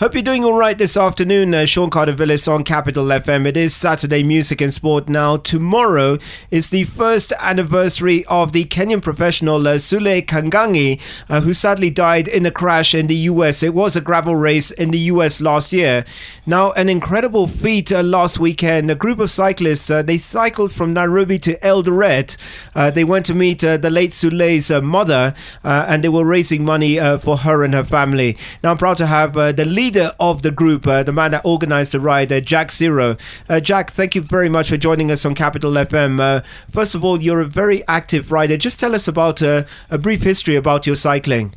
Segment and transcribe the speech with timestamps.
[0.00, 1.54] Hope you're doing all right this afternoon.
[1.54, 3.46] Uh, Sean Cardovillis on Capital FM.
[3.46, 5.36] It is Saturday Music and Sport now.
[5.36, 6.18] Tomorrow
[6.50, 12.26] is the first anniversary of the Kenyan professional uh, Sule Kangangi, uh, who sadly died
[12.26, 13.62] in a crash in the US.
[13.62, 16.04] It was a gravel race in the US last year.
[16.44, 18.90] Now, an incredible feat uh, last weekend.
[18.90, 22.36] A group of cyclists uh, they cycled from Nairobi to Eldoret.
[22.74, 27.36] Uh, they went to meet the late Sule's mother, and they were raising money for
[27.36, 28.36] her and her family.
[28.64, 31.42] Now, I'm proud to have the lead leader of the group, uh, the man that
[31.44, 33.20] organized the ride, uh, Jack Siro.
[33.50, 36.12] Uh, Jack, thank you very much for joining us on Capital FM.
[36.18, 38.56] Uh, first of all, you're a very active rider.
[38.56, 41.54] Just tell us about uh, a brief history about your cycling.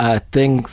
[0.00, 0.72] Thanks,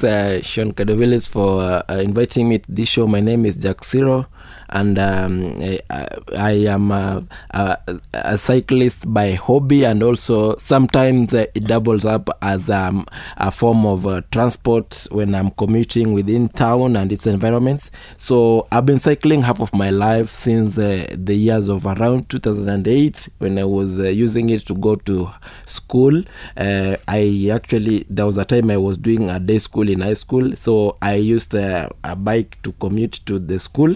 [0.50, 3.05] Sean Cardovillis, for inviting me to this show.
[3.05, 4.26] My name is Jack Siro
[4.73, 5.54] and um,
[5.90, 7.77] I, I, am a, a,
[8.14, 13.05] a, cyclist by hobby, and also sometimes it doubles up as um,
[13.38, 17.91] a form of uh, transport when I'm commuting within town and its environments.
[18.17, 23.30] So I've been cycling half of my life since uh, the years of around 2008
[23.38, 25.30] when I was uh, using it to go to
[25.67, 26.23] school.
[26.58, 30.55] I actually there was a time I was doing a day school in high school,
[30.55, 33.95] so I used a bike to commute to the school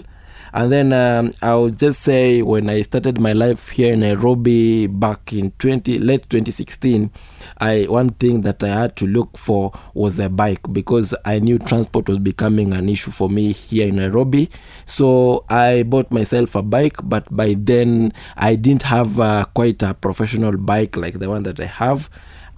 [0.52, 5.32] and then um, I'll just say when I started my life here in Nairobi back
[5.32, 7.10] in 20 late 2016,
[7.58, 11.58] I one thing that I had to look for was a bike because I knew
[11.58, 14.48] transport was becoming an issue for me here in Nairobi.
[14.86, 19.94] So I bought myself a bike, but by then I didn't have uh, quite a
[19.94, 22.08] professional bike like the one that I have.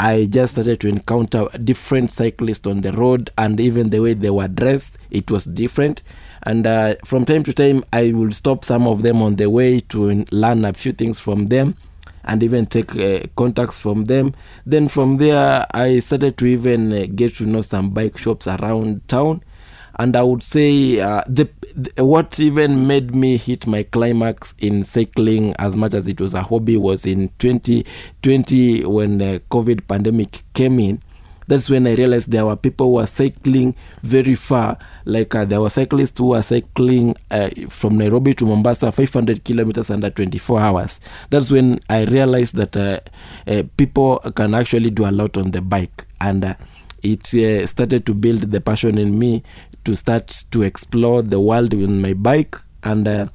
[0.02, 4.30] I just started to encounter different cyclists on the road, and even the way they
[4.30, 6.02] were dressed, it was different.
[6.42, 9.80] And uh, from time to time i will stop some of them on the way
[9.80, 11.74] to learn a few things from them
[12.24, 14.34] and even take uh, contacts from them.
[14.64, 19.06] Then from there i started to even uh, get to know some bike shops around
[19.06, 19.42] town.
[19.98, 21.59] And i would say uh, the, the,
[21.98, 26.42] what even made me hit my climax in cycling as much as it was a
[26.42, 31.00] hobby was in 2020 when the covid pandemic came in
[31.50, 34.78] that's when I realized there were people who were cycling very far.
[35.04, 39.90] Like uh, there were cyclists who were cycling uh, from Nairobi to Mombasa 500 kilometers
[39.90, 41.00] under 24 hours.
[41.30, 43.00] That's when I realized that uh,
[43.48, 46.06] uh people can actually do a lot on the bike.
[46.20, 46.54] And uh,
[47.02, 49.42] it uh, started to build the passion in me
[49.84, 52.56] to start to explore the world with my bike.
[52.82, 53.30] And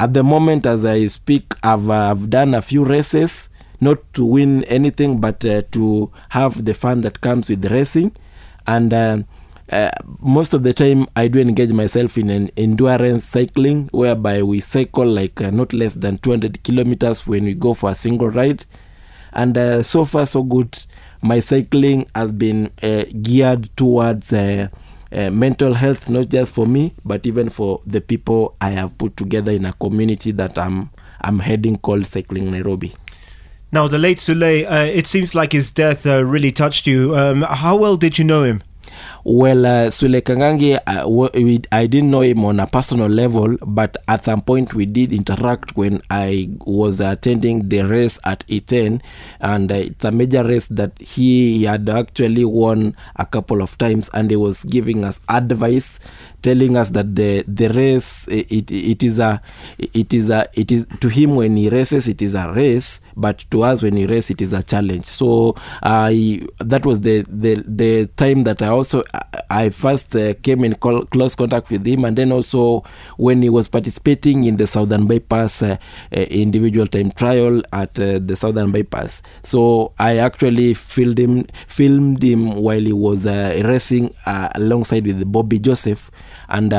[0.00, 4.64] at the moment, as I speak, I've, I've done a few races not to win
[4.64, 8.12] anything, but uh, to have the fun that comes with racing.
[8.66, 9.18] And uh,
[9.70, 9.90] uh,
[10.20, 15.06] most of the time, I do engage myself in an endurance cycling, whereby we cycle
[15.06, 18.66] like uh, not less than 200 kilometers when we go for a single ride.
[19.32, 20.78] And uh, so far, so good.
[21.22, 24.32] My cycling has been uh, geared towards.
[25.12, 29.16] Uh, mental health, not just for me, but even for the people I have put
[29.16, 30.90] together in a community that I'm
[31.20, 32.94] I'm heading called Cycling Nairobi.
[33.72, 37.16] Now, the late Sule, uh, it seems like his death uh, really touched you.
[37.16, 38.62] Um, how well did you know him?
[39.22, 43.98] Well, uh, Sule Kangangi, uh, we, I didn't know him on a personal level, but
[44.08, 49.02] at some point we did interact when I was attending the race at E10,
[49.40, 54.08] and uh, it's a major race that he had actually won a couple of times,
[54.14, 55.98] and he was giving us advice,
[56.42, 59.40] telling us that the the race it it is a
[59.78, 63.44] it is a it is to him when he races it is a race, but
[63.50, 65.04] to us when he races it is a challenge.
[65.04, 69.02] So I that was the the the time that I also
[69.50, 72.84] I first uh, came in col- close contact with him, and then also
[73.16, 75.76] when he was participating in the Southern Bypass uh,
[76.16, 79.22] uh, individual time trial at uh, the Southern Bypass.
[79.42, 85.58] So I actually filmed him, filmed him while he was uh, racing alongside with Bobby
[85.58, 86.10] Joseph,
[86.48, 86.72] and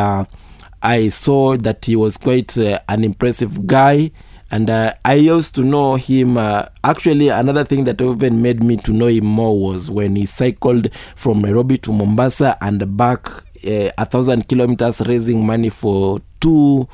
[0.83, 4.11] I saw that he was quite an impressive guy
[4.51, 6.38] and uh, I used to know him.
[6.38, 10.25] Uh, actually, another thing that even made me to know him more was when he
[10.25, 16.85] cycled from Nairobi to Mombasa and back uh, a thousand kilometers, raising money for two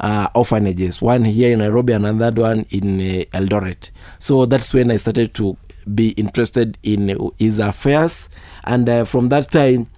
[0.00, 3.90] uh, orphanages, one here in Nairobi, and another one in uh, Eldoret.
[4.18, 5.58] So that's when I started to
[5.94, 8.30] be interested in his affairs,
[8.64, 9.90] and uh, from that time,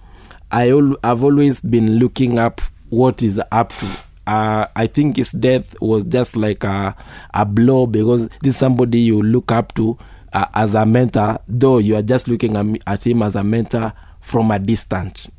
[0.51, 0.71] I
[1.03, 2.59] I've always been looking up
[2.89, 3.87] what is up to
[4.27, 6.95] uh, I think his death was just like a,
[7.33, 9.97] a blow because this is somebody you look up to
[10.33, 14.51] uh, as a mentor, though you are just looking at, him as a mentor from
[14.51, 15.29] a distance.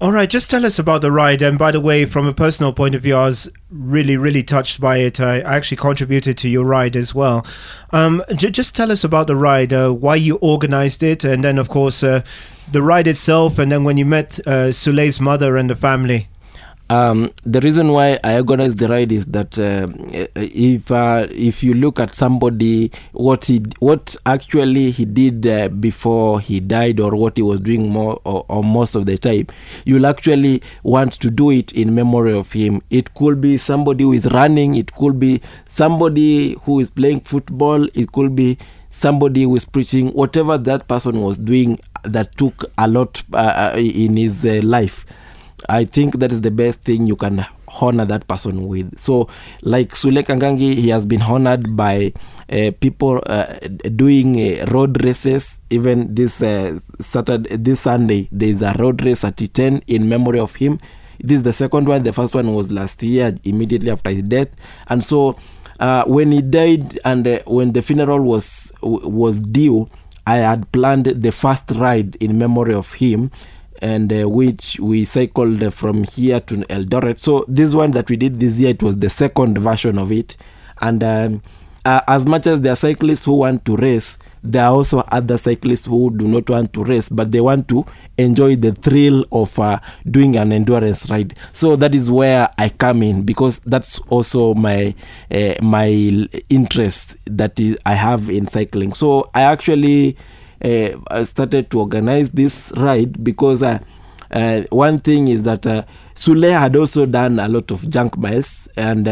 [0.00, 1.42] All right, just tell us about the ride.
[1.42, 4.80] And by the way, from a personal point of view, I was really, really touched
[4.80, 5.18] by it.
[5.18, 7.44] I actually contributed to your ride as well.
[7.90, 11.58] Um, j- just tell us about the ride, uh, why you organized it, and then,
[11.58, 12.22] of course, uh,
[12.70, 16.28] the ride itself, and then when you met uh, Sulei's mother and the family.
[16.90, 19.88] Um, the reason why I organized the ride is that uh,
[20.36, 26.40] if uh, if you look at somebody what he what actually he did uh, before
[26.40, 29.48] he died or what he was doing more or, or, most of the time,
[29.84, 32.80] you'll actually want to do it in memory of him.
[32.88, 34.74] It could be somebody who is running.
[34.74, 37.84] It could be somebody who is playing football.
[37.94, 38.56] It could be
[38.88, 40.08] somebody who is preaching.
[40.14, 45.04] Whatever that person was doing that took a lot uh, uh, in his uh, life
[45.68, 47.44] I think that is the best thing you can
[47.80, 48.98] honor that person with.
[48.98, 49.28] So,
[49.62, 52.12] like Sule Kangangi, he has been honored by
[52.50, 53.58] uh, people uh,
[53.96, 55.58] doing uh, road races.
[55.70, 60.38] Even this uh, Saturday, this Sunday, there is a road race at 10 in memory
[60.38, 60.78] of him.
[61.20, 62.04] This is the second one.
[62.04, 64.48] The first one was last year, immediately after his death.
[64.88, 65.36] And so,
[65.80, 69.88] uh, when he died and uh, when the funeral was was due,
[70.26, 73.30] I had planned the first ride in memory of him
[73.80, 77.18] and uh, which we cycled from here to Eldoret.
[77.18, 80.36] So this one that we did this year, it was the second version of it.
[80.80, 81.42] And um,
[81.84, 85.38] uh, as much as there are cyclists who want to race, there are also other
[85.38, 87.84] cyclists who do not want to race, but they want to
[88.18, 89.78] enjoy the thrill of uh,
[90.10, 91.34] doing an endurance ride.
[91.52, 94.94] So that is where I come in because that's also my
[95.30, 95.88] uh, my
[96.48, 98.92] interest that I have in cycling.
[98.92, 100.16] So I actually
[100.64, 103.78] uh, started to organize this ride because uh,
[104.30, 105.82] uh, one thing is that uh,
[106.14, 109.06] Sule had also done a lot of junk miles and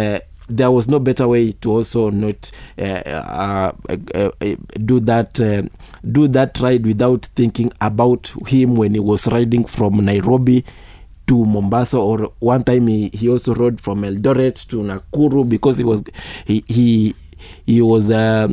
[0.49, 3.73] there was no better way to also not uh, uh,
[4.15, 4.31] uh,
[4.85, 5.35] do that
[6.13, 10.65] do that ride without thinking about him when he was riding from Nairobi
[11.27, 15.85] to Mombasa or one time he, he also rode from Eldoret to Nakuru because he
[15.85, 16.05] was
[16.45, 17.15] he he
[17.67, 18.49] he was uh,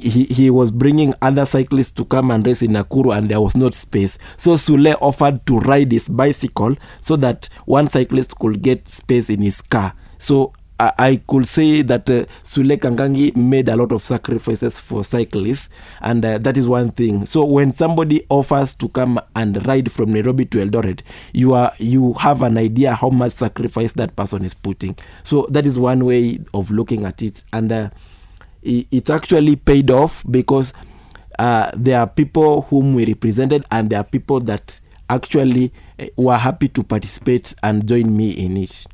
[0.00, 3.56] he, he was bringing other cyclists to come and race in Nakuru and there was
[3.56, 4.18] not space.
[4.36, 9.42] So Sule offered to ride his bicycle so that one cyclist could get space in
[9.42, 9.94] his car.
[10.18, 15.04] So I, I could say that uh, Sule Kangangi made a lot of sacrifices for
[15.04, 15.68] cyclists,
[16.00, 17.26] and uh, that is one thing.
[17.26, 21.02] So when somebody offers to come and ride from Nairobi to Eldoret,
[21.32, 24.96] you are you have an idea how much sacrifice that person is putting.
[25.22, 27.70] So that is one way of looking at it, and.
[27.70, 27.90] Uh,
[28.64, 30.72] it actually paid off because
[31.38, 34.80] uh, there are people whom we represented and there are people that
[35.10, 38.86] actually uh, were happy to participate and join me in it.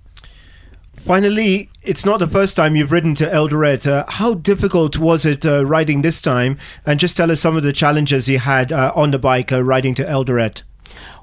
[0.96, 4.06] Finally, it's not the first time you've ridden to Eldoret.
[4.06, 6.58] How difficult was it uh, riding this time?
[6.84, 9.62] And just tell us some of the challenges you had uh, on the bike uh,
[9.62, 10.62] riding to Eldoret.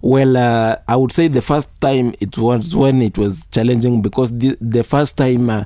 [0.02, 4.38] Well, uh, I would say the first time it was when it was challenging because
[4.38, 5.66] the, the first time uh,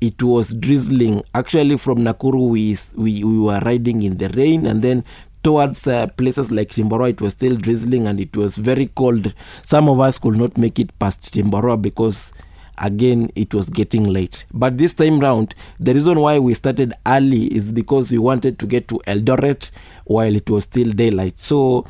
[0.00, 1.22] it was drizzling.
[1.34, 5.04] Actually, from Nakuru, we, we, we were riding in the rain and then
[5.42, 9.32] towards uh, places like Timboroa, it was still drizzling and it was very cold.
[9.62, 12.32] Some of us could not make it past Timboroa because
[12.78, 17.46] again it was getting late but this time round the reason why we started early
[17.46, 19.70] is because we wanted to get to eldoret
[20.04, 21.86] while it was still daylight so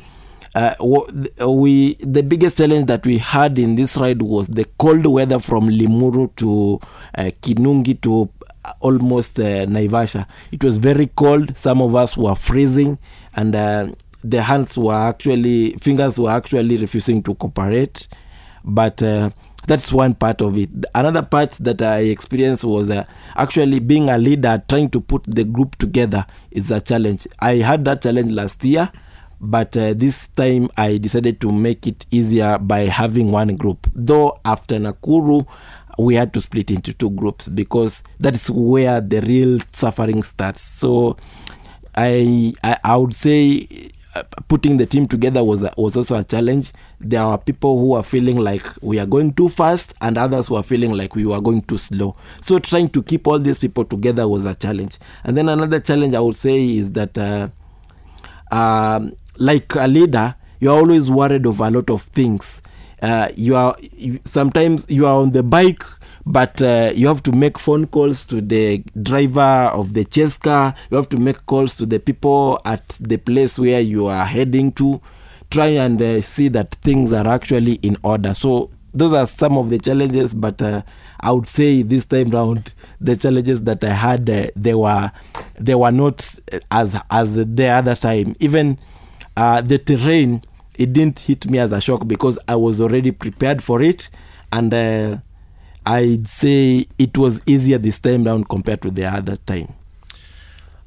[0.57, 5.37] uh, we the biggest challenge that we had in this ride was the cold weather
[5.37, 6.79] from Limuru to
[7.15, 8.29] uh, Kinungi to
[8.79, 10.25] almost uh, Naivasha.
[10.51, 11.55] It was very cold.
[11.55, 12.97] Some of us were freezing,
[13.35, 13.89] and uh,
[14.23, 18.07] the hands were actually fingers were actually refusing to cooperate.
[18.63, 19.29] But uh,
[19.67, 20.69] that's one part of it.
[20.95, 25.43] Another part that I experienced was uh, actually being a leader, trying to put the
[25.43, 27.27] group together is a challenge.
[27.37, 28.91] I had that challenge last year
[29.39, 33.87] but uh, this time I decided to make it easier by having one group.
[33.93, 35.47] Though after Nakuru,
[35.97, 40.61] we had to split into two groups because that is where the real suffering starts.
[40.61, 41.17] So
[41.95, 43.67] I I, I would say
[44.15, 46.71] uh, putting the team together was was also a challenge.
[46.99, 50.55] There are people who are feeling like we are going too fast, and others who
[50.55, 52.15] are feeling like we were going too slow.
[52.41, 54.97] So trying to keep all these people together was a challenge.
[55.23, 57.17] And then another challenge I would say is that.
[57.17, 57.49] Uh,
[58.49, 62.61] um, like a leader, you're always worried of a lot of things.
[63.01, 65.83] Uh, you are you, sometimes you are on the bike,
[66.25, 70.73] but uh, you have to make phone calls to the driver of the chase car.
[70.89, 74.71] You have to make calls to the people at the place where you are heading
[74.73, 75.01] to.
[75.49, 78.33] Try and uh, see that things are actually in order.
[78.33, 80.81] So those are some of the challenges, but uh,
[81.21, 85.11] I would say this time round the challenges that I had uh, they were
[85.59, 86.35] they were not
[86.71, 88.35] as as the other time.
[88.39, 88.77] Even
[89.37, 90.41] uh, the terrain
[90.77, 94.09] it didn't hit me as a shock because I was already prepared for it,
[94.51, 95.17] and uh,
[95.85, 99.73] I'd say it was easier this time round compared to the other time.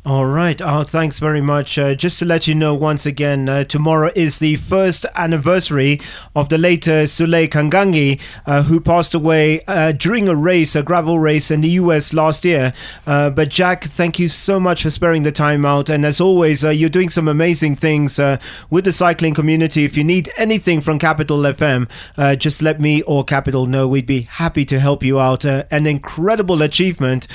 [0.02, 0.58] All right.
[0.62, 1.76] Oh, thanks very much.
[1.76, 6.00] Uh, just to let you know once again, uh, tomorrow is the first anniversary
[6.34, 8.18] of the late uh, Sule Kangangi,
[8.64, 12.72] who passed away uh, during a race, a gravel race in the US last year.
[13.06, 15.90] Uh, but Jack, thank you so much for sparing the time out.
[15.90, 18.18] And as always, uh, you're doing some amazing things
[18.70, 19.84] with the cycling community.
[19.84, 21.90] If you need anything from Capital FM,
[22.38, 23.86] just let me or Capital know.
[23.86, 25.44] We'd be happy to help you out.
[25.44, 27.26] An incredible achievement,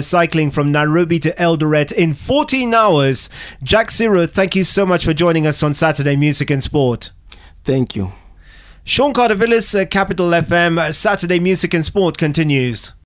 [0.00, 3.28] cycling from Nairobi to Eldoret in 14 hours.
[3.62, 7.10] Jack Siro, thank you so much for joining us on Saturday Music and Sport.
[7.64, 8.12] Thank you.
[8.84, 12.92] Sean Cardovillis, uh, Capital FM, uh, Saturday Music and Sport continues.